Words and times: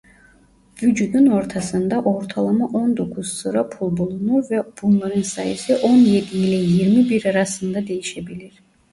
Vücudun 0.83 1.25
ortasında 1.27 2.01
ortalama 2.01 2.65
on 2.67 2.97
dokuz 2.97 3.33
sıra 3.33 3.69
pul 3.69 3.97
bulunur 3.97 4.49
ve 4.51 4.63
bunların 4.81 5.21
sayısı 5.21 5.79
on 5.83 5.95
yedi 5.97 6.37
ile 6.37 6.55
yirmi 6.55 7.09
bir 7.09 7.25
arasında 7.25 7.87
değişebilir. 7.87 8.53